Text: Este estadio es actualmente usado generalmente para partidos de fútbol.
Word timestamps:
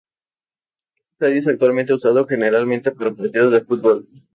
Este 0.97 1.11
estadio 1.13 1.39
es 1.41 1.47
actualmente 1.47 1.93
usado 1.93 2.25
generalmente 2.25 2.89
para 2.91 3.13
partidos 3.13 3.51
de 3.53 3.61
fútbol. 3.61 4.03